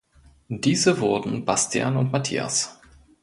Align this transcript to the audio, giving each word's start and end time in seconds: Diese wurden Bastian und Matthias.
Diese 0.49 0.99
wurden 0.99 1.45
Bastian 1.45 1.95
und 1.95 2.11
Matthias. 2.11 2.81